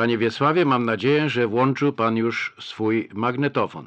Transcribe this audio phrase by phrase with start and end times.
[0.00, 3.86] Panie Wiesławie, mam nadzieję, że włączył pan już swój magnetofon.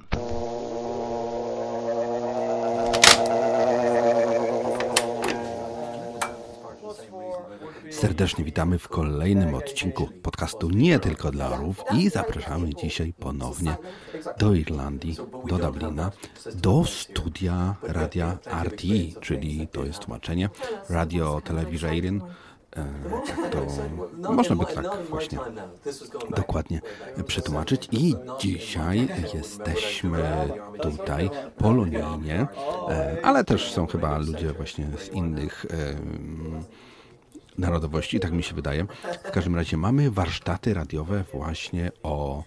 [7.91, 13.76] Serdecznie witamy w kolejnym odcinku podcastu Nie tylko dla orłów i zapraszamy dzisiaj ponownie
[14.40, 15.16] do Irlandii,
[15.48, 16.11] do Dublina,
[16.55, 20.50] do studia radia RTE, czyli to jest tłumaczenie
[20.89, 22.21] Radio Television.
[23.27, 25.39] Jak to można by to tak właśnie
[26.35, 26.81] dokładnie
[27.27, 27.88] przetłumaczyć.
[27.91, 30.23] I dzisiaj jesteśmy
[30.81, 32.48] tutaj polonijnie,
[32.89, 35.65] e, ale też są chyba ludzie właśnie z innych
[37.57, 38.85] narodowości, tak mi się wydaje.
[39.23, 42.43] W każdym razie mamy warsztaty radiowe właśnie o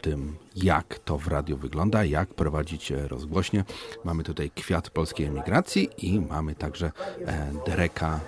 [0.00, 3.64] tym, jak to w radiu wygląda, jak prowadzić rozgłośnie.
[4.04, 6.92] Mamy tutaj kwiat polskiej emigracji i mamy także
[7.26, 8.20] e, Dereka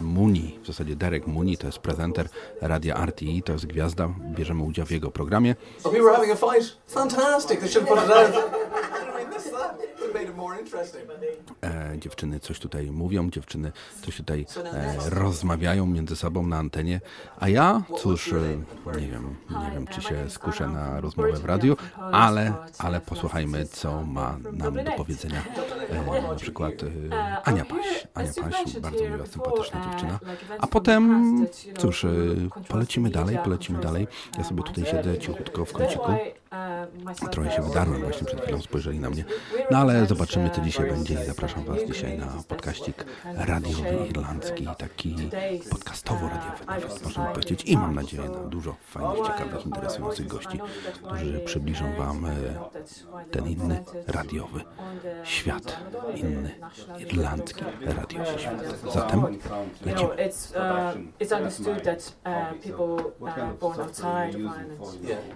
[0.00, 0.58] Muni.
[0.62, 2.28] W zasadzie Derek Muni to jest prezenter
[2.60, 4.08] radia RTI, to jest gwiazda.
[4.34, 5.54] Bierzemy udział w jego programie.
[5.84, 6.76] Oh, we were having a fight.
[6.86, 7.60] Fantastic.
[7.60, 8.34] They should put it out.
[11.64, 13.72] E, dziewczyny coś tutaj mówią, dziewczyny
[14.04, 17.00] coś tutaj e, rozmawiają między sobą na antenie,
[17.40, 18.36] a ja, cóż, e,
[19.00, 21.76] nie wiem, nie wiem, czy się skuszę na rozmowę w radiu,
[22.12, 25.42] ale, ale posłuchajmy, co ma nam do powiedzenia
[25.90, 26.74] e, na przykład
[27.12, 28.06] e, Ania Paś.
[28.14, 30.18] Ania Paś, bardzo miła, sympatyczna dziewczyna.
[30.58, 31.46] A potem,
[31.78, 32.08] cóż, e,
[32.68, 34.06] polecimy dalej, polecimy dalej.
[34.38, 36.12] Ja sobie tutaj siedzę cichutko w kąciku.
[37.30, 39.24] Trochę się wydarłem, właśnie przed chwilą spojrzeli na mnie.
[39.70, 45.16] No ale zobaczymy, co dzisiaj będzie i zapraszam Was dzisiaj na podkaścik radiowy irlandzki, taki
[45.70, 47.64] podcastowo-radiowy nawet możemy powiedzieć.
[47.64, 50.60] I mam nadzieję na dużo fajnych, ciekawych, interesujących gości,
[51.02, 52.30] którzy przybliżą Wam e,
[53.30, 54.60] ten inny radiowy
[55.24, 55.76] świat,
[56.14, 56.54] inny
[56.98, 58.62] irlandzki radiowy świat.
[58.92, 59.22] Zatem
[59.86, 60.10] lecimy.
[61.20, 64.80] It's understood that uh, people uh, born outside of Ireland,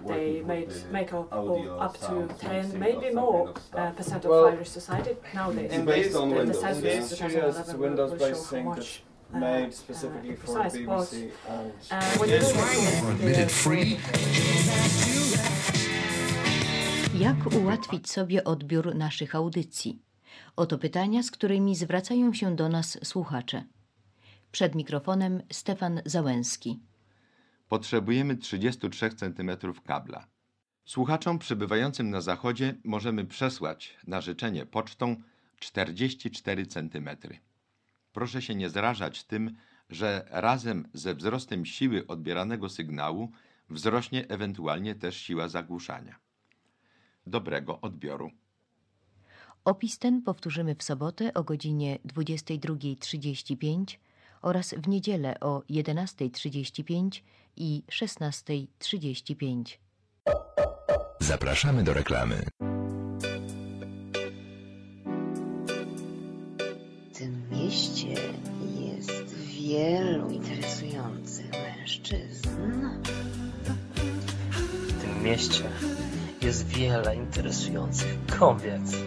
[0.07, 1.33] they made, make up,
[1.79, 4.92] up to 10, maybe more uh, percent of Well, Irish society
[5.33, 5.71] nowadays.
[5.73, 6.61] It's based on The- the Windows.
[6.61, 8.99] census Yes, it's 2011 a will Windows-based thing that's
[9.33, 13.97] made uh, specifically for the BBC and uh, at Admitted the- free.
[17.19, 20.01] Jak ułatwić sobie odbiór naszych audycji?
[20.55, 23.63] Oto pytania, z którymi zwracają się do nas słuchacze.
[24.51, 26.79] Przed mikrofonem Stefan Załęski.
[27.69, 29.51] Potrzebujemy 33 cm
[29.85, 30.25] kabla.
[30.85, 35.15] Słuchaczom przybywającym na zachodzie możemy przesłać na życzenie pocztą
[35.59, 37.09] 44 cm.
[38.13, 39.55] Proszę się nie zrażać tym,
[39.89, 43.31] że razem ze wzrostem siły odbieranego sygnału
[43.69, 46.15] wzrośnie ewentualnie też siła zagłuszania.
[47.27, 48.31] Dobrego odbioru.
[49.65, 53.97] Opis ten powtórzymy w sobotę o godzinie 22.35
[54.41, 57.21] oraz w niedzielę o 11.35
[57.55, 59.77] i 16.35.
[61.23, 62.43] Zapraszamy do reklamy.
[67.11, 68.07] W tym mieście
[68.79, 72.89] jest wielu interesujących mężczyzn.
[74.87, 75.63] W tym mieście
[76.41, 78.97] jest wiele interesujących kobiet.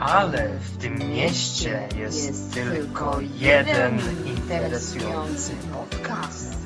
[0.00, 6.56] Ale w tym mieście jest, tylko jeden interesujący podcast.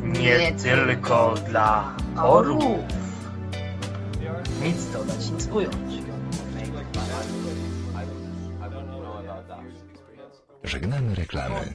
[0.00, 3.03] Nie tylko dla orłów.
[4.64, 6.04] Nic dodać, nic ująć.
[10.64, 11.74] Żegnamy reklamy.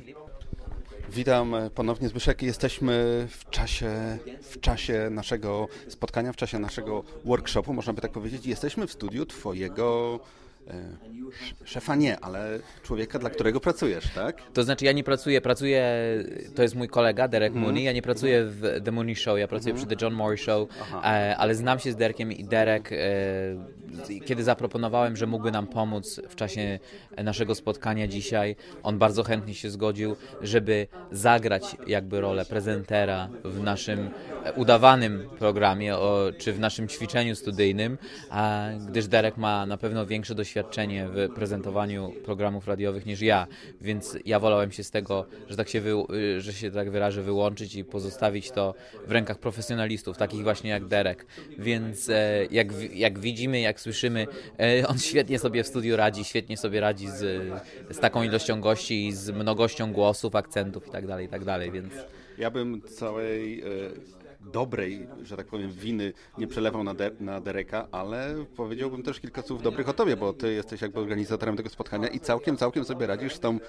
[1.09, 2.41] Witam ponownie Zbyszek.
[2.41, 8.45] Jesteśmy w czasie, w czasie naszego spotkania, w czasie naszego workshopu, można by tak powiedzieć.
[8.45, 10.19] Jesteśmy w studiu twojego
[11.65, 14.41] szefa nie, ale człowieka, dla którego pracujesz, tak?
[14.53, 15.93] To znaczy ja nie pracuję, pracuję,
[16.55, 19.75] to jest mój kolega Derek Mooney, ja nie pracuję w The Mooney Show, ja pracuję
[19.75, 20.69] przy The John Moore Show,
[21.03, 22.97] e, ale znam się z Derekiem i Derek, e,
[24.25, 26.79] kiedy zaproponowałem, że mógłby nam pomóc w czasie
[27.23, 34.09] naszego spotkania dzisiaj, on bardzo chętnie się zgodził, żeby zagrać jakby rolę prezentera w naszym
[34.43, 35.95] e, udawanym programie,
[36.37, 37.97] czy w naszym ćwiczeniu studyjnym,
[38.87, 40.48] gdyż Derek ma na pewno większe doświadczenie
[41.13, 43.47] w prezentowaniu programów radiowych niż ja,
[43.81, 45.95] więc ja wolałem się z tego, że tak się, wy,
[46.37, 48.75] że się tak wyrażę, wyłączyć i pozostawić to
[49.07, 51.25] w rękach profesjonalistów, takich właśnie jak Derek.
[51.57, 54.27] Więc e, jak, jak widzimy, jak słyszymy,
[54.59, 57.19] e, on świetnie sobie w studiu radzi, świetnie sobie radzi z,
[57.89, 61.41] z taką ilością gości i z mnogością głosów, akcentów i tak dalej, i tak
[61.71, 61.93] więc...
[62.37, 63.65] Ja bym całej e,
[64.39, 69.41] dobrej, że tak powiem, winy nie przelewał na, de, na Dereka, ale powiedziałbym też kilka
[69.41, 73.07] słów dobrych o tobie, bo ty jesteś jakby organizatorem tego spotkania i całkiem, całkiem sobie
[73.07, 73.59] radzisz z tą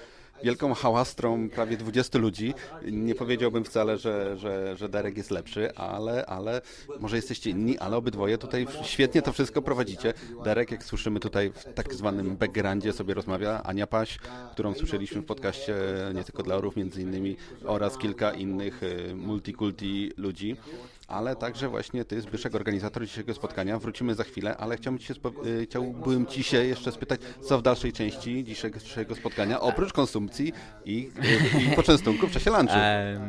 [0.43, 2.53] wielką hałastrą prawie 20 ludzi.
[2.91, 6.61] Nie powiedziałbym wcale, że, że, że Derek jest lepszy, ale, ale
[6.99, 10.13] może jesteście inni, ale obydwoje tutaj świetnie to wszystko prowadzicie.
[10.43, 14.19] Derek, jak słyszymy tutaj w tak zwanym backgroundzie sobie rozmawia, Ania Paś,
[14.51, 15.75] którą słyszeliśmy w podcaście
[16.15, 20.57] nie tylko dla orów między innymi oraz kilka innych y, multikulti ludzi
[21.11, 23.79] ale także właśnie ty, Zbyszek, organizator dzisiejszego spotkania.
[23.79, 25.13] Wrócimy za chwilę, ale chciałbym ci się,
[25.45, 30.53] y, chciałbym ci się jeszcze spytać, co w dalszej części dzisiejszego spotkania, oprócz konsumpcji
[30.85, 31.11] i,
[31.57, 32.75] y, i poczęstunku w czasie lunchu.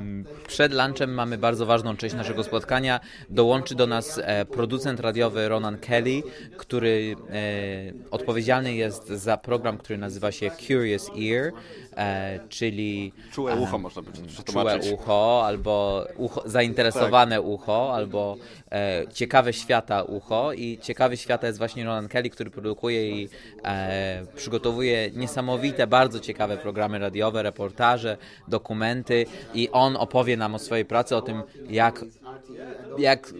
[0.48, 3.00] Przed lunchem mamy bardzo ważną część naszego spotkania.
[3.30, 6.22] Dołączy do nas e, producent radiowy Ronan Kelly,
[6.56, 11.52] który e, odpowiedzialny jest za program, który nazywa się Curious Ear,
[11.96, 13.12] e, czyli...
[13.32, 14.10] Czułe ucho można by
[14.52, 17.44] Czułe ucho, albo ucho, zainteresowane tak.
[17.44, 18.36] ucho ucho albo
[18.72, 23.28] e, Ciekawe Świata ucho i Ciekawy Świata jest właśnie Roland Kelly, który produkuje i
[23.64, 28.16] e, przygotowuje niesamowite, bardzo ciekawe programy radiowe, reportaże,
[28.48, 32.04] dokumenty i on opowie nam o swojej pracy, o tym jak,
[32.98, 33.32] jak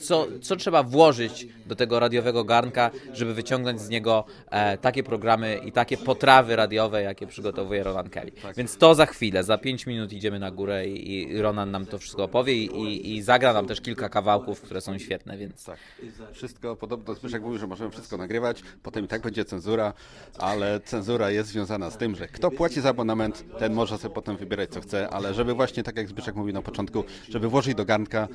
[0.00, 5.60] co, co trzeba włożyć do tego radiowego garnka, żeby wyciągnąć z niego e, takie programy
[5.64, 8.32] i takie potrawy radiowe, jakie przygotowuje Ronan Kelly.
[8.56, 11.98] Więc to za chwilę, za 5 minut idziemy na górę i, i Ronan nam to
[11.98, 15.64] wszystko opowie i, i, zagra nam też kilka kawałków, które są świetne, więc...
[15.64, 15.78] Tak.
[16.32, 19.92] Wszystko, podobno Zbyszek mówił, że możemy wszystko nagrywać, potem i tak będzie cenzura,
[20.38, 24.36] ale cenzura jest związana z tym, że kto płaci za abonament, ten może sobie potem
[24.36, 27.84] wybierać co chce, ale żeby właśnie, tak jak Zbyszek mówił na początku, żeby włożyć do
[27.84, 28.28] garnka,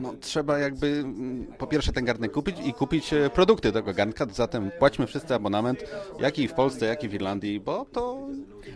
[0.00, 4.26] no trzeba jakby mm, po pierwsze ten garnek kupić i kupić e, produkty tego garnka,
[4.32, 5.84] zatem płaćmy wszyscy abonament,
[6.20, 8.28] jak i w Polsce, jak i w Irlandii, bo to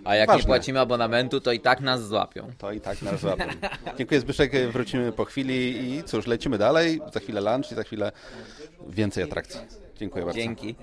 [0.05, 0.41] A jak ważne.
[0.43, 2.51] nie płacimy abonamentu, to i tak nas złapią.
[2.59, 3.45] To i tak nas złapią.
[3.99, 8.13] Dziękuję Zbyszek, wrócimy po chwili i cóż, lecimy dalej, za chwilę lunch i za chwilę
[8.89, 9.61] więcej atrakcji.
[9.97, 10.41] Dziękuję bardzo.
[10.41, 10.75] Dzięki.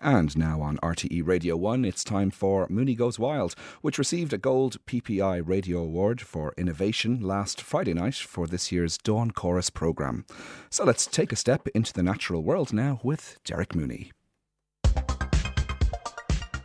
[0.00, 4.38] And now on RTE Radio 1, it's time for Mooney Goes Wild, which received a
[4.38, 10.24] Gold PPI Radio Award for Innovation last Friday night for this year's Dawn Chorus programme.
[10.70, 14.12] So let's take a step into the natural world now with Derek Mooney.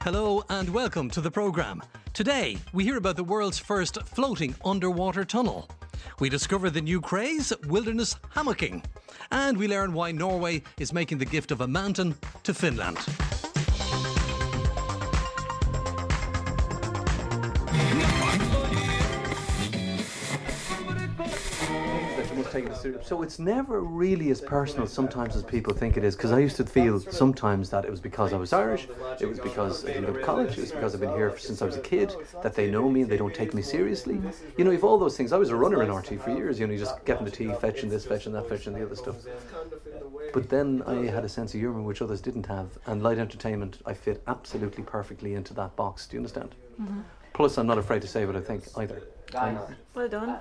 [0.01, 1.83] Hello and welcome to the programme.
[2.13, 5.69] Today, we hear about the world's first floating underwater tunnel.
[6.20, 8.84] We discover the new craze, wilderness hammocking.
[9.32, 12.98] And we learn why Norway is making the gift of a mountain to Finland.
[22.45, 23.07] Taking it serious.
[23.07, 26.16] So it's never really as personal sometimes as people think it is.
[26.16, 28.88] Because I used to feel sometimes that it was because I was Irish,
[29.19, 31.62] it was because I didn't go to college, it was because I've been here since
[31.62, 32.13] I was a kid,
[32.44, 34.19] that they know me and they don't take me seriously.
[34.57, 36.68] You know, if all those things, I was a runner in RT for years, you
[36.68, 39.16] know, just getting the tea, fetching this, fetching that, fetching the other stuff.
[40.34, 43.80] But then I had a sense of humour which others didn't have, and light entertainment,
[43.86, 46.07] I fit absolutely perfectly into that box.
[46.07, 46.56] Do you understand?
[46.81, 47.01] Mm-hmm.
[47.34, 49.01] Plus, I'm not afraid to say what I think either.
[49.94, 50.39] Well done.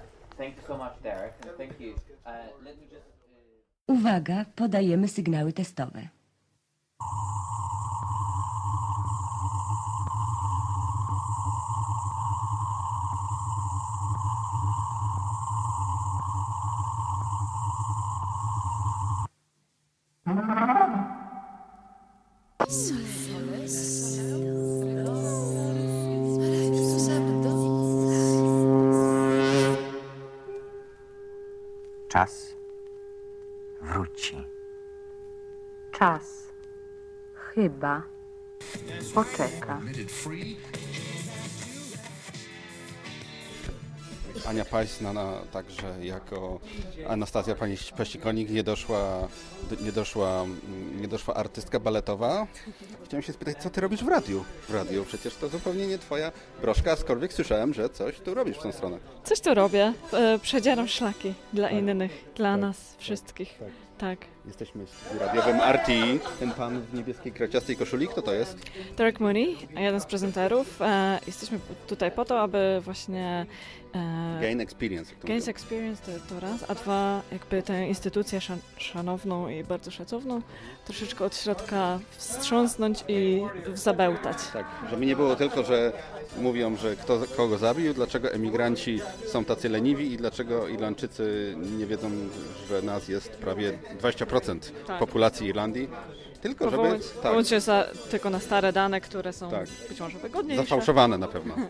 [2.26, 2.32] Uh,
[2.90, 3.06] just...
[3.88, 6.08] Uwaga, podajemy sygnały testowe.
[32.08, 32.56] Czas
[33.80, 34.46] wróci.
[35.92, 36.46] Czas
[37.34, 38.02] chyba
[39.14, 39.80] poczeka.
[44.48, 46.60] Ania Paś, znana także jako
[47.08, 49.28] Anastazja Pani Paścikonik, nie doszła,
[49.80, 50.44] nie, doszła,
[51.00, 52.46] nie doszła artystka baletowa.
[53.04, 54.44] Chciałem się spytać, co ty robisz w radiu?
[54.68, 58.62] W radiu przecież to zupełnie nie twoja broszka, aczkolwiek słyszałem, że coś tu robisz w
[58.62, 58.98] tą stronę.
[59.24, 59.92] Coś tu robię.
[60.12, 61.78] E, Przedzieram szlaki dla tak.
[61.78, 62.60] innych, dla tak.
[62.60, 63.58] nas wszystkich.
[63.58, 63.68] Tak.
[63.98, 64.18] Tak.
[64.46, 66.20] Jesteśmy w radiowym RTI.
[66.40, 68.58] Ten pan w niebieskiej kraciastej koszuli, kto to jest?
[68.96, 70.82] Derek Mooney, jeden z prezenterów.
[70.82, 73.46] E, jesteśmy tutaj po to, aby właśnie...
[73.96, 75.14] E, gain experience.
[75.24, 80.42] Gain experience to, to, raz, a dwa jakby tę instytucję szan szanowną i bardzo szacowną
[80.84, 83.42] troszeczkę od środka wstrząsnąć i
[83.74, 84.36] zabełtać.
[84.52, 85.92] Tak, żeby nie było tylko, że
[86.38, 92.10] mówią, że kto kogo zabił, dlaczego emigranci są tacy leniwi i dlaczego Irlandczycy nie wiedzą,
[92.68, 94.98] że nas jest prawie 20% Tak.
[94.98, 95.88] populacji Irlandii,
[96.48, 96.76] tylko żeby...
[96.76, 99.68] Powołać, Tak, powołać się za, tylko na stare dane, które są Tak.
[99.88, 100.62] być może wygodniejsze.
[100.62, 101.54] zafałszowane na pewno.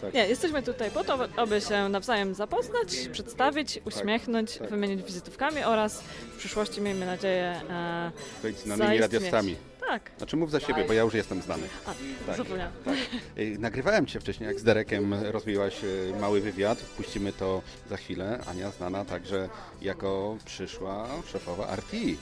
[0.00, 0.14] Tak.
[0.14, 4.70] Nie, jesteśmy tutaj po to, aby się nawzajem zapoznać, przedstawić, uśmiechnąć, tak.
[4.70, 6.00] wymienić wizytówkami oraz
[6.34, 8.10] w przyszłości, miejmy nadzieję, e,
[8.42, 9.56] Być znanymi radiostami.
[9.88, 10.10] Tak.
[10.18, 11.62] Znaczy mów za siebie, bo ja już jestem znany.
[11.86, 11.92] A,
[12.36, 12.72] zapomniałam.
[12.84, 12.94] Tak.
[13.38, 16.78] Y, Nagrywałem Cię wcześniej, jak z Derekiem rozbiłaś y, mały wywiad.
[16.78, 18.38] Puścimy to za chwilę.
[18.46, 19.48] Ania znana także
[19.82, 22.16] jako przyszła szefowa RTI.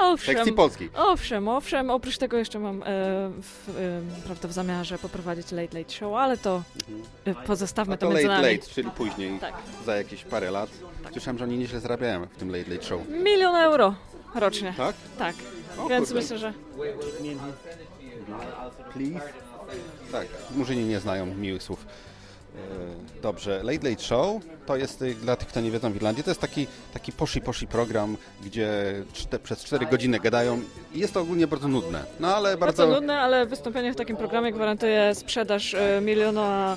[0.00, 0.90] A, owszem, Sekcji polskiej.
[0.94, 1.90] Owszem, owszem.
[1.90, 2.84] Oprócz tego jeszcze mam e,
[3.42, 6.62] w, e, prawda, w zamiarze poprowadzić Late Late Show, ale to
[7.24, 8.54] e, pozostawmy A to to między late, nami.
[8.56, 9.54] late, czyli później, Tak.
[9.86, 10.70] za jakieś parę lat.
[11.12, 13.08] Słyszałem, że oni nieźle zarabiają w tym Late Late Show.
[13.08, 13.94] Milion euro
[14.34, 14.74] rocznie.
[14.76, 14.96] Tak?
[15.18, 15.34] Tak.
[15.78, 16.20] O Więc kurde.
[16.22, 16.52] myślę, że
[18.92, 19.20] Please?
[20.12, 20.26] Tak,
[20.56, 21.86] Murzyni nie znają miłych słów.
[22.54, 26.24] E, Dobrze, Late Late Show to jest, y, dla tych, kto nie wiedzą w Irlandii,
[26.24, 28.68] to jest taki, taki poshi poshi program, gdzie
[29.12, 30.62] czte, przez 4 godziny gadają
[30.94, 32.04] i jest to ogólnie bardzo nudne.
[32.20, 32.94] No ale bardzo bardzo...
[33.00, 36.76] nudne, ale wystąpienie w takim programie gwarantuje sprzedaż e, miliona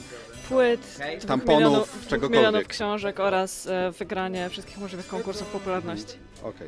[0.50, 2.38] płyt, Tamponów, milionów, czegokolwiek.
[2.40, 6.18] milionów książek oraz e, wygranie wszystkich możliwych konkursów popularności.
[6.44, 6.68] Okej.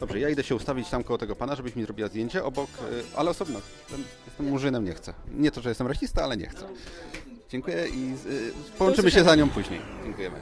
[0.00, 3.02] Dobrze, ja idę się ustawić tam koło tego pana, żebyś mi zrobiła zdjęcie obok, y,
[3.16, 3.60] ale osobno.
[3.82, 5.14] Jestem- Jestem murzynem, nie chcę.
[5.34, 6.64] Nie to, że jestem rasista, ale nie chcę.
[7.52, 9.80] Dziękuję i y, połączymy się za nią później.
[10.04, 10.36] Dziękujemy.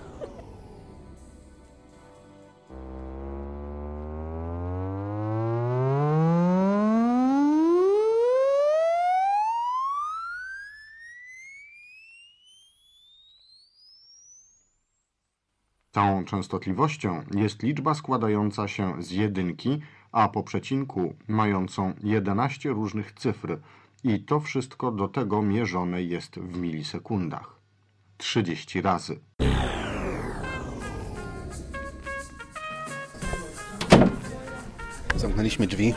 [15.93, 19.81] Całą częstotliwością jest liczba składająca się z jedynki,
[20.13, 23.59] a po przecinku mającą 11 różnych cyfr
[24.05, 27.61] i to wszystko do tego mierzone jest w milisekundach.
[28.17, 29.21] 30 razy.
[35.17, 35.95] Zamknęliśmy drzwi.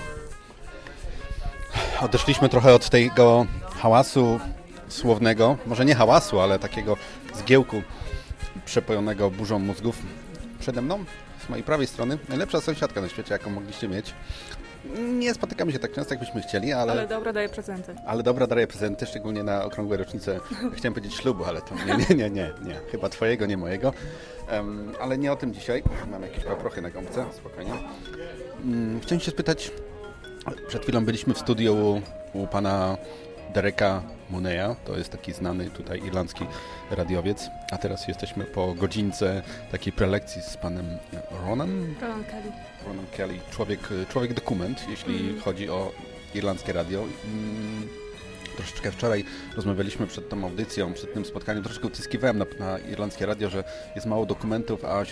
[2.02, 3.46] Odeszliśmy trochę od tego
[3.76, 4.40] hałasu
[4.88, 6.98] słownego, może nie hałasu, ale takiego
[7.34, 7.82] zgiełku
[8.66, 9.98] przepojonego burzą mózgów.
[10.60, 11.06] Przede mną,
[11.46, 14.14] z mojej prawej strony, najlepsza sąsiadka na świecie, jaką mogliście mieć.
[15.20, 17.96] Nie spotykamy się tak często, jakbyśmy chcieli, ale, Ale dobra daje prezenty.
[18.06, 20.40] ale dobra daje prezenty, szczególnie na okrągłe rocznice.
[20.78, 22.76] Chciałem powiedzieć ślubu, ale to nie, nie, nie, nie, nie.
[22.92, 23.94] chyba twojego, nie mojego.
[24.50, 25.84] Em, ale nie o tym dzisiaj.
[26.12, 27.72] Mam jakieś paprochy na gąbce, spokojnie.
[28.64, 29.72] Mm, Chciałem się spytać,
[30.68, 32.02] przed chwilą byliśmy w studiu u,
[32.44, 32.98] u pana
[33.54, 36.46] Dereka Muneya, to jest taki znany tutaj irlandzki
[36.92, 39.42] radiowiec, a teraz jesteśmy po godzince
[39.72, 40.86] takiej prelekcji z panem
[41.46, 42.52] Ronan, Ronan Kelly.
[42.88, 43.80] Ronan Kelly, człowiek,
[44.10, 45.42] człowiek dokument, jeśli Mhm.
[45.42, 45.92] chodzi o
[46.36, 47.00] irlandzkie radio.
[47.26, 47.90] Mm,
[48.58, 53.50] Troszeczkę wczoraj rozmawialiśmy przed tą audycją, przed tym spotkaniem, troszeczkę utyskiwałem na, na irlandzkie radio,
[53.50, 53.64] że
[53.96, 55.04] jest mało dokumentów, a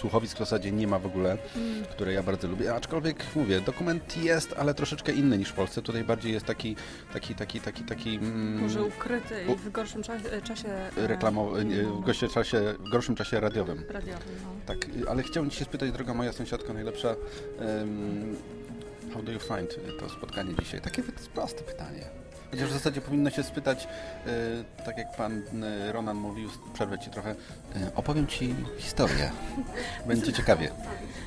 [0.00, 1.84] słuchowisk w zasadzie nie ma w ogóle, Mm.
[1.84, 2.74] które ja bardzo lubię.
[2.74, 5.82] Aczkolwiek mówię, dokument jest, ale troszeczkę inny niż w Polsce.
[5.82, 6.76] Tutaj bardziej jest taki,
[7.12, 8.16] taki, taki, taki, taki...
[8.16, 13.14] Mm, Może ukryty i w gorszym czasie, czasie e, reklamowy, w, gorszym czasie, w gorszym
[13.16, 13.84] czasie radiowym.
[13.88, 14.34] radiowym.
[14.44, 14.50] No.
[14.66, 14.78] Tak,
[15.08, 17.08] ale chciałem Cię spytać, droga moja sąsiadko najlepsza,
[17.60, 18.36] em,
[19.14, 20.80] how do you find to spotkanie dzisiaj?
[20.80, 21.02] Takie
[21.34, 22.04] proste pytanie.
[22.50, 23.88] Chociaż w zasadzie powinno się spytać,
[24.26, 27.34] e, tak jak Pan e, Ronan mówił, przerwę Ci trochę, e,
[27.94, 29.30] opowiem Ci historię.
[30.06, 30.70] Będzie ciekawie.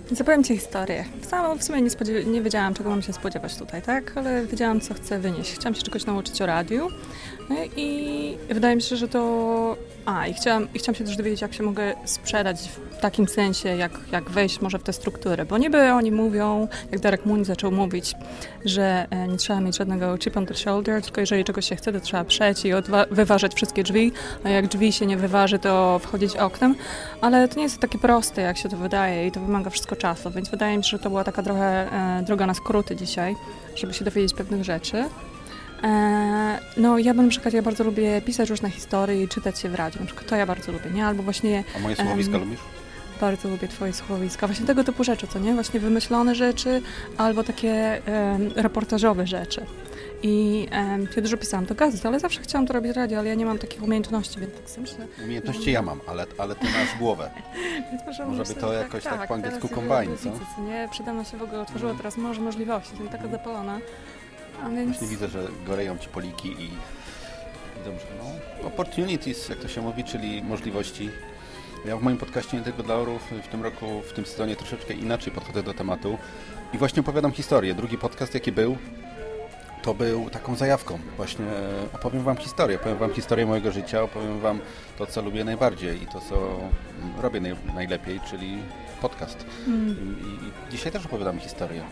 [0.05, 1.05] Więc opowiem Ci historię.
[1.27, 4.17] Sama w sumie nie, spodziew- nie wiedziałam, czego mam się spodziewać tutaj, tak?
[4.17, 5.53] Ale wiedziałam, co chcę wynieść.
[5.55, 6.87] Chciałam się czegoś nauczyć o radiu
[7.77, 9.77] i wydaje mi się, że to...
[10.05, 12.57] A, i chciałam, i chciałam się też dowiedzieć, jak się mogę sprzedać
[12.91, 15.45] w takim sensie, jak, jak wejść może w tę strukturę.
[15.45, 18.13] Bo niby oni mówią, jak Derek Moon zaczął mówić,
[18.65, 21.93] że e, nie trzeba mieć żadnego chip on the shoulder, tylko jeżeli czegoś się chce,
[21.93, 22.71] to trzeba przejść i
[23.11, 24.11] wyważyć wszystkie drzwi,
[24.43, 26.75] a jak drzwi się nie wyważy, to wchodzić oknem.
[27.21, 30.31] Ale to nie jest takie proste, jak się to wydaje i to wymaga wszystko czasu,
[30.31, 33.35] więc wydaje mi się, że to była taka trochę e, droga na skróty dzisiaj,
[33.75, 35.03] żeby się dowiedzieć pewnych rzeczy.
[35.83, 39.75] E, no ja na przykład, ja bardzo lubię pisać różne historie i czytać się w
[39.75, 41.05] radiu, na przykład to ja bardzo lubię, nie?
[41.05, 41.63] Albo właśnie...
[41.75, 42.59] A moje em, słuchowiska lubisz?
[43.21, 45.53] Bardzo lubię twoje słuchowiska, właśnie tego typu rzeczy, co nie?
[45.53, 46.81] Właśnie wymyślone rzeczy,
[47.17, 49.65] albo takie em, reportażowe rzeczy.
[50.23, 53.29] I em, ja dużo pisałam do gazet, ale zawsze chciałam to robić w radio, ale
[53.29, 55.07] ja nie mam takich umiejętności, więc tak sobie myślę...
[55.23, 57.29] Umiejętności ja mam, ale, ale Ty masz głowę.
[57.91, 60.61] Więc może, Może by to że jakoś tak po angielsku widzę, co?
[60.61, 60.87] nie?
[60.91, 63.79] Przede mną się w ogóle otworzyło teraz morze możliwości, jestem taka zapalona.
[64.63, 64.87] A więc...
[64.87, 66.69] Właśnie widzę, że goreją Ci poliki i,
[67.85, 68.67] dobrze, no.
[68.67, 71.09] Opportunities, jak to się mówi, czyli możliwości.
[71.85, 74.93] Ja w moim podcaście Nie tylko dla orów w tym roku, w tym sezonie troszeczkę
[74.93, 76.17] inaczej podchodzę do tematu
[76.73, 77.75] i właśnie opowiadam historię.
[77.75, 78.77] Drugi podcast, jaki był,
[79.81, 80.99] to był taką zajawką.
[81.17, 81.45] Właśnie
[81.93, 84.59] opowiem Wam historię, opowiem Wam historię mojego życia, opowiem Wam
[84.97, 86.59] to, co lubię najbardziej i to, co
[87.21, 88.57] robię naj, najlepiej, czyli
[89.01, 89.45] podcast.
[89.67, 89.95] Mm.
[90.21, 91.83] I, I dzisiaj też opowiadamy historię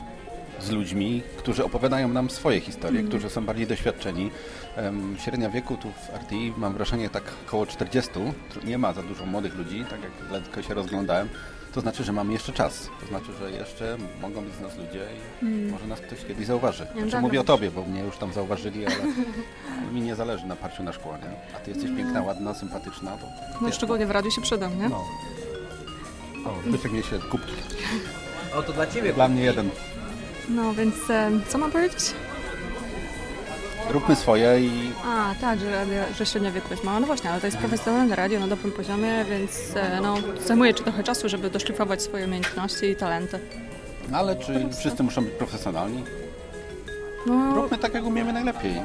[0.59, 3.09] z ludźmi, którzy opowiadają nam swoje historie, Mm.
[3.11, 4.31] którzy są bardziej doświadczeni.
[4.75, 8.11] Em, Średnia wieku tu w RTI mam wrażenie tak około 40.
[8.63, 11.29] Nie ma za dużo młodych ludzi, tak jak lekko się rozglądałem.
[11.73, 12.89] To znaczy, że mamy jeszcze czas.
[13.01, 15.05] To znaczy, że jeszcze mogą być z nas ludzie
[15.41, 15.69] i Mm.
[15.71, 16.87] może nas ktoś kiedyś zauważy.
[16.95, 17.47] Znaczy, tak, mówię o no.
[17.47, 18.95] tobie, bo mnie już tam zauważyli, ale
[19.93, 21.55] mi nie zależy na parciu na szkło, nie?
[21.55, 23.17] A ty jesteś piękna, ładna, sympatyczna.
[23.17, 23.25] To
[23.61, 24.89] No szczególnie w radiu się przydam, nie?
[24.89, 25.05] No.
[26.45, 27.53] O, Zbyszek niesie kubki.
[28.55, 29.13] O, to dla ciebie.
[29.13, 29.69] Dla mnie jeden.
[30.55, 32.13] No więc e, co mam powiedzieć?
[33.89, 36.25] Róbmy swoje i A, tak, że, radio, że
[36.71, 36.99] jest mała.
[36.99, 40.83] No właśnie, ale to jest profesjonalne radio na dobrym poziomie, więc e, no, zajmuje ci
[40.83, 43.39] trochę czasu, żeby doszlifować swoje umiejętności i talenty.
[44.11, 46.03] No ale czy wszyscy muszą być profesjonalni?
[47.27, 48.81] No, Róbmy tak, jak umiemy najlepiej.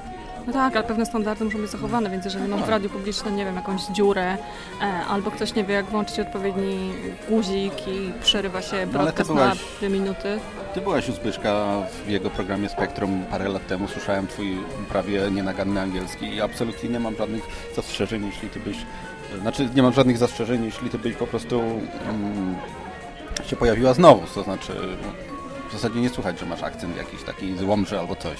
[0.46, 3.44] No tak, ale pewne standardy muszą być zachowane, więc jeżeli mam w radiu publicznym, nie
[3.44, 4.36] wiem, jakąś dziurę,
[4.82, 6.92] e, albo ktoś nie wie, jak włączyć odpowiedni
[7.28, 10.38] guzik i przerywa się No, broadcast na byłaś- dwie minuty.
[10.74, 11.66] Ty byłaś u Zbyszka
[12.06, 13.88] w jego programie Spektrum parę lat temu.
[13.88, 17.42] Słyszałem twój prawie nienaganny angielski i absolutnie nie mam żadnych
[17.76, 18.76] zastrzeżeń, jeśli ty byś...
[19.40, 22.56] Znaczy, nie mam żadnych zastrzeżeń, jeśli ty byś po prostu mm,
[23.46, 24.26] się pojawiła znowu.
[24.34, 25.35] To znaczy, w
[25.76, 28.38] zasadzie nie słuchać, że masz akcent jakiś taki złomży albo coś.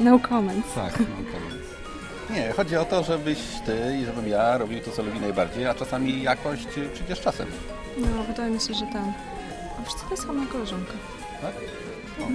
[0.00, 0.74] no comments.
[0.74, 1.74] Tak, no comments.
[2.30, 5.74] Nie, chodzi o to, żebyś ty i żebym ja robił to, co lubi najbardziej, a
[5.74, 7.46] czasami jakość przyjdzie z czasem.
[7.98, 9.12] No, wydaje mi się, że ten...
[9.78, 10.92] A wiesz co, to jest moja koleżanka.
[11.42, 11.54] Tak?
[12.20, 12.26] No.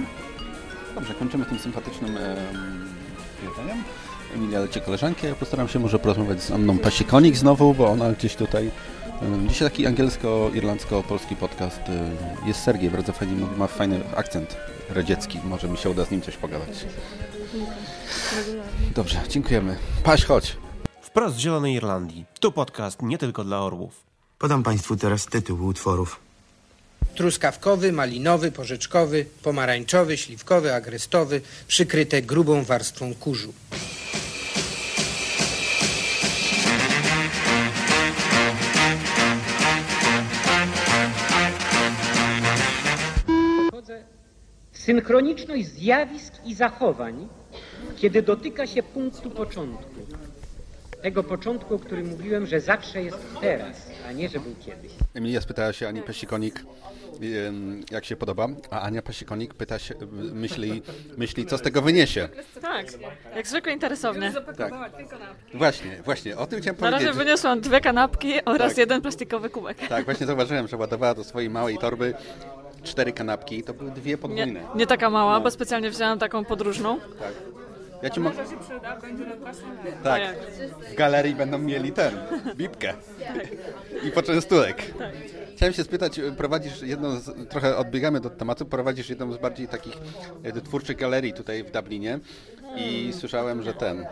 [0.94, 2.88] Dobrze, kończymy tym sympatycznym em,
[3.42, 3.84] jedzeniem.
[4.34, 5.28] Emilia leci koleżankę.
[5.28, 8.70] Ja postaram się może porozmawiać z Anną Pasikonik znowu, bo ona gdzieś tutaj...
[9.22, 11.80] em, Dzisiaj taki angielsko-irlandzko-polski podcast.
[11.88, 14.56] em, Jest Sergiej, bardzo fajnie ma fajny akcent
[14.90, 15.38] radziecki.
[15.44, 16.68] Może mi się uda z nim coś pogadać.
[18.94, 19.76] Dobrze, dziękujemy.
[20.04, 20.56] Paś, chodź.
[21.02, 22.24] Wprost z Zielonej Irlandii.
[22.40, 23.92] Tu podcast nie tylko dla orłów.
[24.38, 26.20] Podam Państwu teraz tytuły utworów.
[27.14, 33.52] Truskawkowy, malinowy, porzeczkowy, pomarańczowy, śliwkowy, agrestowy, przykryte grubą warstwą kurzu.
[44.94, 47.28] Synchroniczność zjawisk i zachowań,
[47.96, 49.94] kiedy dotyka się punktu początku.
[51.02, 54.92] Tego początku, o którym mówiłem, że zawsze jest teraz, a nie, że był kiedyś.
[55.14, 56.64] Emilia spytała się Ani Pasikonik,
[57.48, 59.94] em, jak się podoba, a Ania Pasikonik pyta się,
[60.32, 60.82] myśli,
[61.16, 62.28] myśli co z tego wyniesie.
[62.62, 62.86] Tak,
[63.36, 64.32] jak zwykle interesownie.
[64.56, 64.72] Tak.
[65.54, 67.06] Właśnie, właśnie, o tym chciałem Na powiedzieć.
[67.08, 68.78] razie wyniosłam dwie kanapki oraz Tak.
[68.78, 69.78] jeden plastikowy kubek.
[69.88, 72.14] Tak, właśnie zauważyłem, że ładowała do swojej małej torby
[72.82, 74.60] cztery kanapki, to były dwie Nie, podwójne.
[74.74, 75.40] nie taka mała, No.
[75.40, 77.00] bo specjalnie wzięłam taką podróżną.
[77.00, 77.32] Tak.
[78.02, 78.36] Ja ci mogę...
[78.36, 79.36] się przyda, będzie na
[80.04, 80.22] Tak,
[80.92, 82.14] w galerii będą mieli ten,
[82.56, 82.94] bibkę
[84.04, 84.76] i poczęstunek.
[84.98, 85.12] Tak.
[85.56, 89.98] Chciałem się spytać, prowadzisz jedną, z, trochę odbiegamy do tematu, prowadzisz jedną z bardziej takich
[90.42, 92.18] e, twórczych galerii tutaj w Dublinie
[92.76, 94.06] i słyszałem, że ten,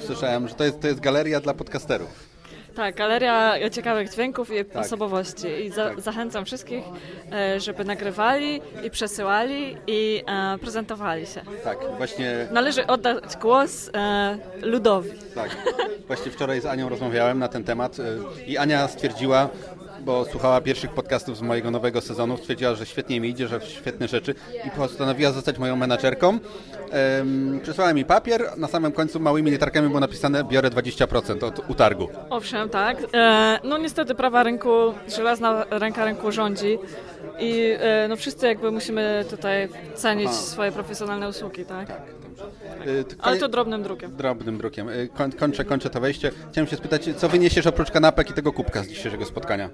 [0.00, 2.29] słyszałem, że to jest, to jest galeria dla podcasterów.
[2.74, 4.84] Tak, galeria ciekawych dźwięków i Tak.
[4.84, 5.46] osobowości.
[5.48, 6.84] I za, zachęcam wszystkich,
[7.32, 11.40] e, żeby nagrywali i przesyłali i e, prezentowali się.
[11.64, 12.48] Tak, właśnie...
[12.52, 15.10] Należy oddać głos e, ludowi.
[15.34, 15.56] Tak.
[16.06, 17.96] Właśnie wczoraj z Anią rozmawiałem na ten temat
[18.46, 19.48] i Ania stwierdziła,
[20.00, 24.08] bo słuchała pierwszych podcastów z mojego nowego sezonu, stwierdziła, że świetnie mi idzie, że świetne
[24.08, 24.34] rzeczy
[24.66, 26.38] i postanowiła zostać moją menadżerką.
[27.18, 32.08] Um, przysłała mi papier, na samym końcu małymi literkami było napisane biorę 20% od utargu.
[32.30, 32.96] Owszem, tak.
[33.14, 34.68] E, no niestety prawa rynku,
[35.16, 36.78] żelazna ręka rynku rządzi
[37.38, 40.36] i e, no wszyscy jakby musimy tutaj cenić Aha.
[40.36, 41.88] swoje profesjonalne usługi, tak?
[42.86, 44.16] Y, t- Ale to drobnym drukiem.
[44.16, 44.88] Drobnym drukiem.
[45.14, 46.30] Koń, kończę, kończę to wejście.
[46.52, 49.70] Chciałem się spytać, co wyniesiesz oprócz kanapek i tego kubka z dzisiejszego spotkania?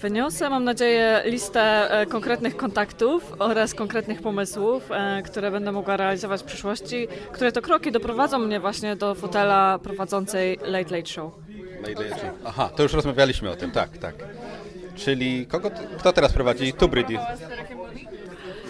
[0.00, 6.40] Wyniosę, mam nadzieję, listę e, konkretnych kontaktów oraz konkretnych pomysłów, e, które będę mogła realizować
[6.42, 11.32] w przyszłości, które to kroki doprowadzą mnie właśnie do fotela prowadzącej Late Late Show.
[11.82, 14.14] Najdalej- Aha, to już rozmawialiśmy o tym, tak, tak.
[14.94, 16.72] Czyli kogo, kto teraz prowadzi?
[16.72, 17.18] Tubridi.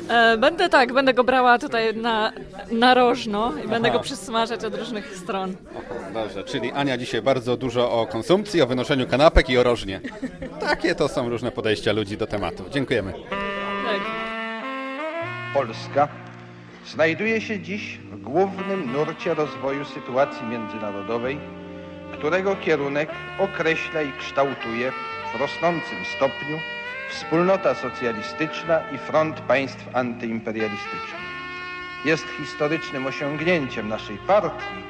[0.08, 2.32] E, Będę tak, będę go brała tutaj na,
[2.70, 3.98] narożno i będę Aha.
[3.98, 5.56] go przysmażać od różnych stron.
[6.14, 10.00] Dobrze, czyli Ania dzisiaj bardzo dużo o konsumpcji, o wynoszeniu kanapek i o rożnie.
[10.60, 12.64] Takie to są różne podejścia ludzi do tematu.
[12.70, 13.12] Dziękujemy.
[13.84, 14.00] Tak.
[15.54, 16.08] Polska
[16.86, 21.40] znajduje się dziś w głównym nurcie rozwoju sytuacji międzynarodowej,
[22.18, 24.92] którego kierunek określa i kształtuje
[25.36, 26.58] w rosnącym stopniu
[27.10, 31.28] wspólnota socjalistyczna i front państw antyimperialistycznych.
[32.04, 34.82] Jest historycznym osiągnięciem naszej partii,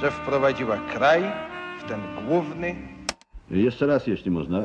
[0.00, 1.22] że wprowadziła kraj
[1.80, 2.76] w ten główny
[3.50, 4.62] Jeszcze raz, jeśli można.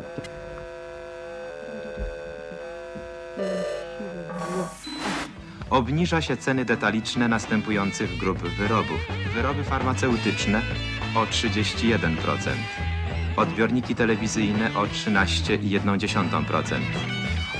[5.69, 8.99] Obniża się ceny detaliczne następujących grup wyrobów.
[9.33, 10.61] Wyroby farmaceutyczne
[11.15, 12.17] o 31%,
[13.37, 16.79] odbiorniki telewizyjne o 13,1%,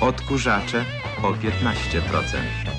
[0.02, 0.86] odkurzacze
[1.24, 2.74] o 15%.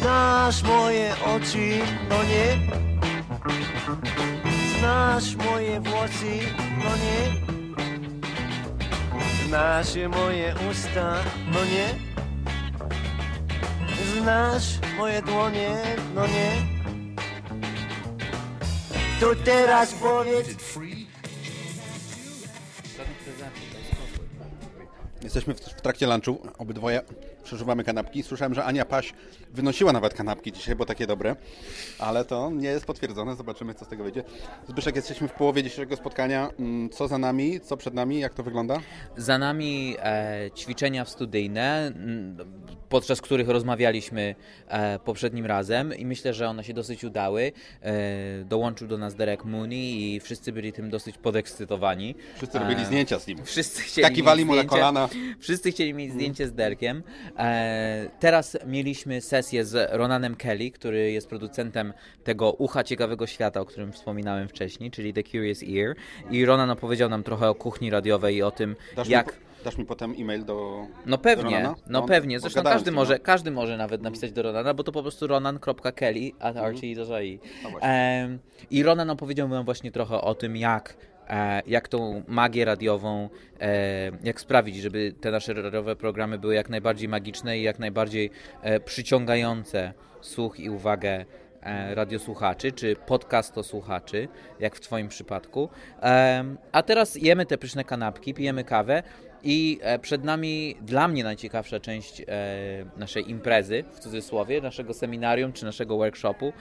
[0.00, 2.58] Znasz moje oczy, no nie?
[4.78, 6.38] Znasz moje włosy,
[6.84, 7.50] no nie?
[9.46, 11.14] Znasz moje usta,
[11.52, 12.10] no nie?
[14.20, 15.76] Znasz moje dłonie,
[16.14, 16.52] no nie?
[19.20, 20.48] To teraz powiedz...
[25.22, 27.02] Jesteśmy w, w trakcie lunchu, obydwoje
[27.50, 28.22] przeżuwamy kanapki.
[28.22, 29.12] Słyszałem, że Ania Paś
[29.52, 31.36] wynosiła nawet kanapki dzisiaj, bo takie dobre,
[31.98, 33.36] ale to nie jest potwierdzone.
[33.36, 34.22] Zobaczymy, co z tego wyjdzie.
[34.68, 36.50] Zbyszek, jesteśmy w połowie dzisiejszego spotkania.
[36.58, 38.80] Mm, co za nami, co przed nami, jak to wygląda?
[39.16, 42.36] Za nami e, ćwiczenia studyjne, m,
[42.88, 44.34] podczas których rozmawialiśmy
[44.68, 47.52] e, poprzednim razem i myślę, że one się dosyć udały.
[47.82, 52.14] E, dołączył do nas Derek Mooney i wszyscy byli tym dosyć podekscytowani.
[52.36, 53.44] Wszyscy robili zdjęcia z nim.
[53.44, 55.08] Wszyscy chcieli Skakiwali mieć mu na kolana.
[55.38, 57.02] Wszyscy chcieli mieć zdjęcie z Derkiem.
[57.40, 61.92] E, teraz mieliśmy sesję z Ronanem Kelly, który jest producentem
[62.24, 65.96] tego Ucha Ciekawego Świata, o którym wspominałem wcześniej, czyli The Curious Ear.
[66.30, 69.36] I Ronan opowiedział nam trochę o kuchni radiowej i o tym, Dasz, jak...
[69.64, 70.86] dasz mi potem e-mail do.
[71.06, 71.74] No pewnie, Ronana?
[71.86, 72.40] no On- pewnie.
[72.40, 73.20] Zresztą każdy może, no.
[73.22, 76.74] każdy może nawet napisać do Ronana, bo to po prostu ronan.kelly at Mhm.
[77.72, 77.80] No.
[77.80, 78.38] Em,
[78.70, 80.96] I Ronan opowiedział nam właśnie trochę o tym, jak,
[81.66, 83.28] jak tą magię radiową,
[83.60, 88.30] e, jak sprawić, żeby te nasze radiowe programy były jak najbardziej magiczne i jak najbardziej
[88.62, 91.24] e, przyciągające słuch i uwagę
[91.62, 94.28] e, radiosłuchaczy, czy podcastosłuchaczy,
[94.60, 95.68] jak w Twoim przypadku.
[96.72, 99.02] A teraz jemy te pyszne kanapki, pijemy kawę
[99.42, 102.22] i przed nami dla mnie najciekawsza część
[102.96, 106.52] naszej imprezy, w cudzysłowie, naszego seminarium czy naszego workshopu.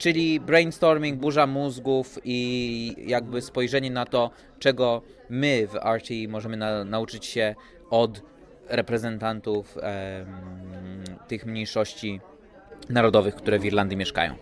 [0.00, 6.84] Czyli brainstorming, burza mózgów i jakby spojrzenie na to, czego my w RTI możemy na,
[6.84, 7.54] nauczyć się
[7.90, 8.22] od
[8.68, 10.26] reprezentantów em,
[11.28, 12.20] tych mniejszości
[12.88, 14.34] narodowych, które w Irlandii mieszkają.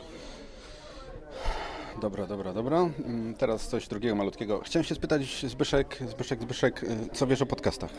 [2.00, 2.78] Dobra, dobra, dobra.
[2.78, 4.60] Mm, Teraz coś drugiego malutkiego.
[4.60, 7.90] Chciałem się spytać, Zbyszek, Zbyszek, Zbyszek, y, co wiesz o podcastach?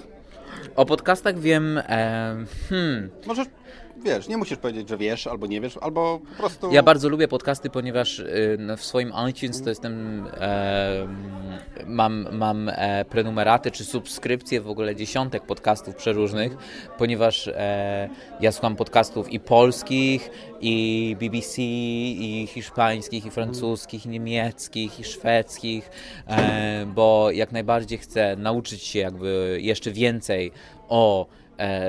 [0.75, 1.77] O podcastach wiem.
[1.77, 3.09] em, hmm.
[3.25, 3.47] Możesz,
[4.03, 6.71] wiesz, nie musisz powiedzieć, że wiesz albo nie wiesz, albo po prostu.
[6.71, 10.25] Ja bardzo lubię podcasty, ponieważ y, no, w swoim iTunes to jestem.
[10.33, 11.07] E,
[11.85, 16.57] mam mam e, prenumeraty czy subskrypcje w ogóle dziesiątek podcastów przeróżnych,
[16.97, 18.09] ponieważ e,
[18.41, 20.31] ja słucham podcastów i polskich,
[20.61, 25.89] i BBC, i hiszpańskich, i francuskich, i niemieckich, i szwedzkich,
[26.27, 30.51] e, bo jak najbardziej chcę nauczyć się jakby jeszcze więcej
[30.89, 31.27] o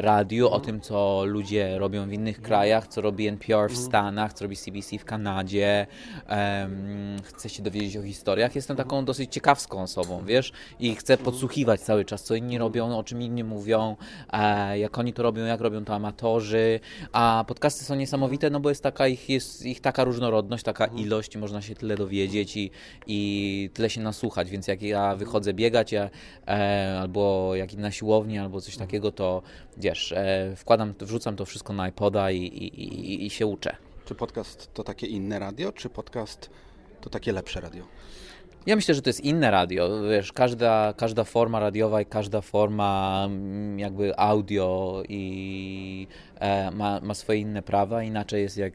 [0.01, 4.45] radiu, o tym, co ludzie robią w innych krajach, co robi NPR w Stanach, co
[4.45, 5.87] robi CBC w Kanadzie.
[6.27, 8.55] Em, chcę się dowiedzieć o historiach.
[8.55, 13.05] Jestem taką dosyć ciekawską osobą, wiesz, i chcę podsłuchiwać cały czas, co inni robią, o
[13.05, 13.97] czym inni mówią,
[14.33, 16.81] e, jak oni to robią, jak robią to amatorzy.
[17.13, 21.37] A podcasty są niesamowite, no bo jest taka ich, jest ich taka różnorodność, taka ilość,
[21.37, 22.71] można się tyle dowiedzieć i,
[23.07, 26.11] i tyle się nasłuchać, więc jak ja wychodzę biegać, ja,
[26.49, 29.43] e, albo jak na siłowni, albo coś takiego, to
[29.77, 33.77] wiesz, e, wkładam, wrzucam to wszystko na iPoda i, i, i, i się uczę.
[34.05, 36.51] Czy podcast to takie inne radio, czy podcast
[37.01, 37.85] to takie lepsze radio?
[38.67, 40.03] Ja myślę, że to jest inne radio.
[40.11, 46.07] Wiesz, każda, każda forma radiowa i każda forma mm, jakby audio i
[46.41, 48.03] e, ma, ma swoje inne prawa.
[48.03, 48.73] Inaczej jest jak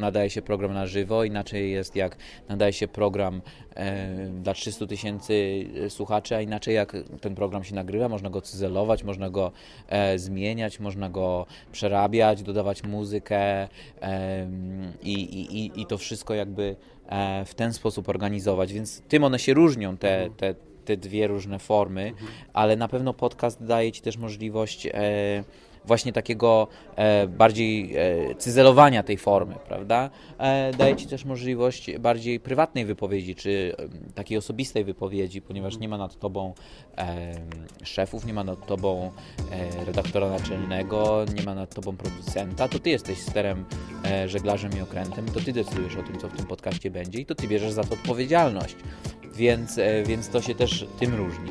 [0.00, 2.16] nadaje się program na żywo, inaczej jest jak
[2.48, 3.40] nadaje się program
[3.74, 4.06] e,
[4.42, 8.08] dla 300 tysięcy słuchaczy, a inaczej jak ten program się nagrywa.
[8.08, 9.52] Można go cyzelować, można go
[9.88, 13.68] e, zmieniać, można go przerabiać, dodawać muzykę
[14.00, 16.95] em, i, i, i- to wszystko jakby e,
[17.46, 22.12] w ten sposób organizować, więc tym one się różnią, te, te, te dwie różne formy,
[22.52, 24.92] ale na pewno podcast daje Ci też możliwość e,
[25.86, 30.10] właśnie takiego e, bardziej e, cyzelowania tej formy, prawda?
[30.38, 33.76] E, daje Ci też możliwość bardziej prywatnej wypowiedzi, czy
[34.14, 36.54] takiej osobistej wypowiedzi, ponieważ nie ma nad Tobą
[37.84, 39.10] szefów, nie ma nad Tobą
[39.86, 43.64] redaktora naczelnego, nie ma nad Tobą producenta, to Ty jesteś sterem,
[44.26, 47.34] żeglarzem i okrętem, to Ty decydujesz o tym, co w tym podcaście będzie i to
[47.34, 48.76] Ty bierzesz za to odpowiedzialność,
[49.34, 51.50] więc, więc to się też tym różni.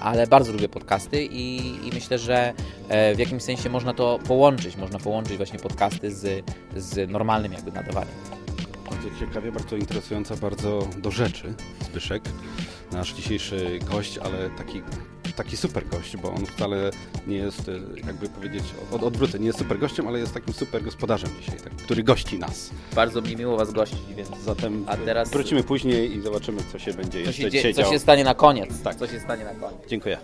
[0.00, 1.56] Ale bardzo lubię podcasty i,
[1.88, 2.54] i, myślę, że
[3.14, 6.44] w jakimś sensie można to połączyć, można połączyć właśnie podcasty z,
[6.76, 8.14] z normalnym jakby nadawaniem.
[8.90, 12.22] Bardzo ciekawie, bardzo interesująca, bardzo do rzeczy Zbyszek,
[12.92, 14.82] nasz dzisiejszy gość, ale taki
[15.36, 16.90] taki super gość, bo on wcale
[17.26, 17.72] nie jest, e,
[18.06, 21.72] jakby powiedzieć, od, odwrócę, nie jest super gościem, ale jest takim super gospodarzem dzisiaj, tak,
[21.72, 22.70] który gości nas.
[22.94, 25.30] Bardzo mi miło Was gościć, więc zatem A teraz...
[25.30, 27.92] wrócimy później i zobaczymy, co się będzie co jeszcze się dzisiaj Co działo.
[27.92, 28.82] się stanie na koniec.
[28.82, 28.96] Tak.
[28.96, 29.80] Co się stanie na koniec.
[29.88, 30.18] Dziękuję.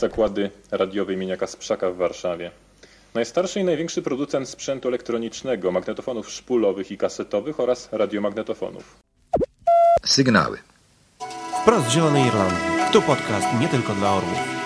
[0.00, 2.50] Zakłady radiowe imienia Kasprzaka w Warszawie.
[3.14, 8.96] Najstarszy i największy producent sprzętu elektronicznego, magnetofonów szpulowych i kasetowych oraz radiomagnetofonów.
[10.04, 10.58] Sygnały.
[11.62, 12.58] Wprost z Zielonej Irlandii.
[12.92, 14.59] Tu podcast nie tylko dla orłów.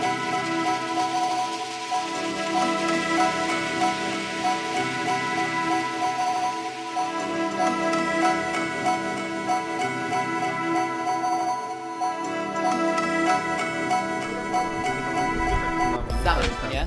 [16.72, 16.86] Nie?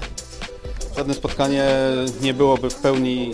[0.97, 1.65] Żadne spotkanie
[2.21, 3.31] nie byłoby w pełni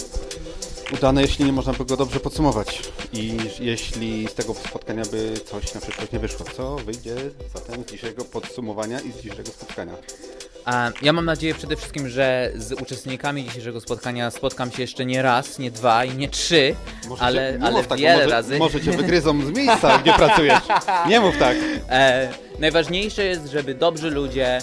[0.94, 2.82] udane, jeśli nie można by go dobrze podsumować.
[3.14, 6.46] I jeśli z tego spotkania by coś na przyszłość nie wyszło.
[6.56, 7.16] Co wyjdzie
[7.54, 9.94] zatem z dzisiejszego podsumowania i z dzisiejszego spotkania?
[11.02, 15.60] Ja mam nadzieję przede wszystkim, że z uczestnikami dzisiejszego spotkania spotkam się jeszcze nie raz,
[15.60, 16.76] nie dwa i nie trzy,
[17.10, 18.58] może ale, cię, ale tak, wiele może, razy.
[18.58, 20.60] Może cię wygryzą z miejsca, gdzie pracujesz.
[21.08, 21.58] Nie mów tak.
[21.90, 24.62] E, najważniejsze jest, żeby dobrzy ludzie e,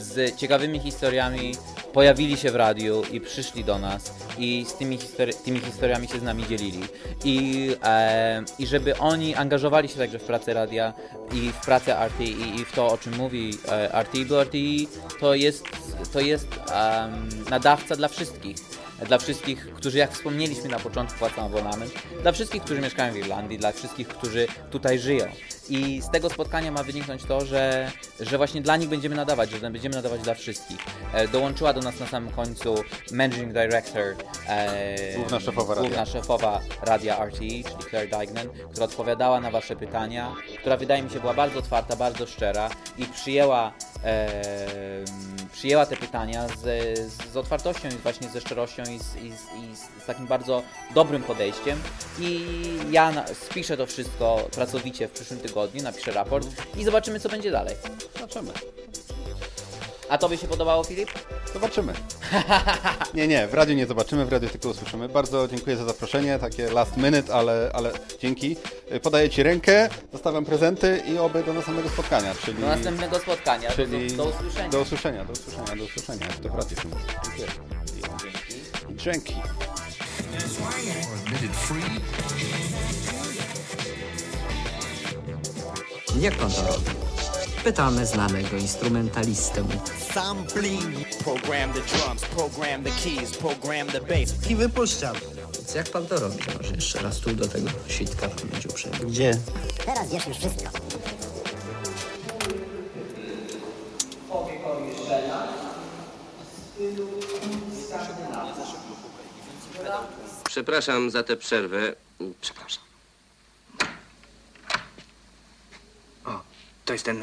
[0.00, 1.54] z ciekawymi historiami
[1.94, 6.18] pojawili się w radiu i przyszli do nas i z tymi, histori tymi historiami się
[6.18, 6.82] z nami dzielili.
[7.24, 10.92] I, e, I żeby oni angażowali się także w pracę radia
[11.32, 14.88] i w pracę RTI i w to, o czym mówi e, RTI, bo RTI
[15.20, 15.64] to jest,
[16.12, 18.56] to jest um, nadawca dla wszystkich
[19.04, 23.58] dla wszystkich, którzy jak wspomnieliśmy na początku płacą abonament, dla wszystkich, którzy mieszkają w Irlandii,
[23.58, 25.26] dla wszystkich, którzy tutaj żyją.
[25.68, 27.90] I z tego spotkania ma wyniknąć to, że,
[28.20, 30.78] że właśnie dla nich będziemy nadawać, że będziemy nadawać dla wszystkich.
[31.12, 32.74] E, dołączyła do nas na samym końcu
[33.12, 34.04] Managing Director,
[34.48, 36.12] e, główna, szefowa główna radia.
[36.12, 41.20] szefowa radia RTE, czyli Claire Dignan, która odpowiadała na Wasze pytania, która wydaje mi się
[41.20, 43.72] była bardzo otwarta, bardzo szczera i przyjęła,
[45.52, 46.98] przyjęła te pytania z,
[47.32, 50.62] z otwartością i właśnie ze szczerością i z, i, z, i z, takim bardzo
[50.94, 51.78] dobrym podejściem.
[52.18, 52.46] I
[52.90, 57.50] ja na, spiszę to wszystko pracowicie w przyszłym tygodniu, napiszę raport i zobaczymy, co będzie
[57.50, 57.76] dalej.
[58.14, 58.52] Zobaczymy.
[60.08, 61.10] A tobie się podobało, Filip?
[61.52, 61.92] Zobaczymy.
[63.14, 65.08] Nie, nie, w radiu nie zobaczymy, w radiu tylko usłyszymy.
[65.08, 68.56] Bardzo dziękuję za zaproszenie, takie last minute, ale, ale dzięki.
[69.02, 72.60] Podaję Ci rękę, zostawiam prezenty i oby do następnego spotkania, czyli...
[72.60, 74.68] Do następnego spotkania, czyli do, do usłyszenia.
[74.68, 76.26] Do usłyszenia, do usłyszenia, do usłyszenia.
[76.42, 76.76] To w radiu.
[76.76, 77.46] Dziękuję.
[78.90, 79.34] I dzięki.
[86.20, 87.03] Jak pan to robi?
[87.64, 89.64] Pytamy znanego instrumentalistę.
[90.12, 91.08] Sampling.
[91.24, 94.50] Program the drums, program the keys, program the bass.
[94.50, 95.16] I wypuszczam.
[95.54, 96.36] Więc jak pan to robi?
[96.56, 98.98] Może jeszcze raz tu do tego sitka pan będzie uprzejmy.
[98.98, 99.38] Gdzie?
[99.86, 100.70] Teraz wiesz już wszystko.
[110.44, 111.94] Przepraszam za tę przerwę.
[112.40, 112.84] Przepraszam.
[116.24, 116.40] O,
[116.94, 117.18] to jest ten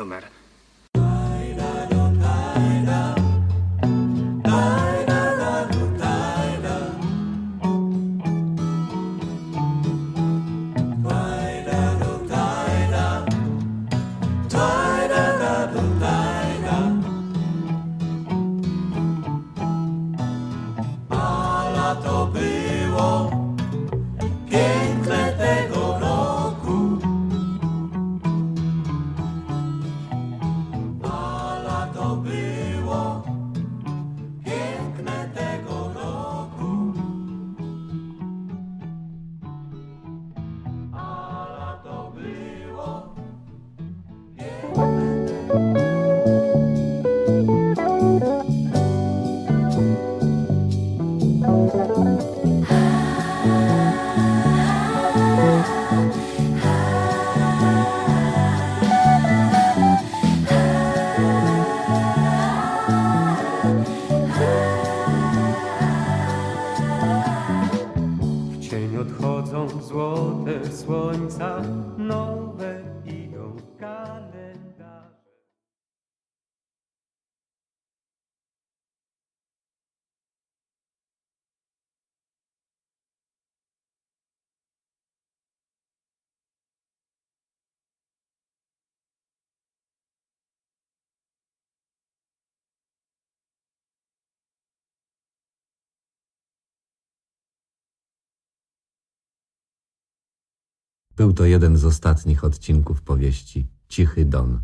[101.18, 104.60] Był to jeden z ostatnich odcinków powieści Cichy Don.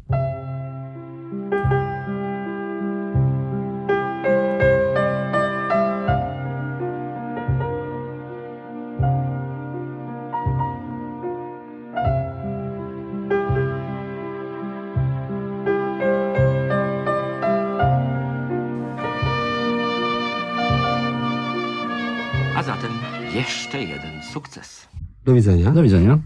[22.56, 22.92] A zatem
[23.34, 24.88] jeszcze jeden sukces.
[25.26, 25.72] Do widzenia.
[25.72, 26.20] Do widzenia.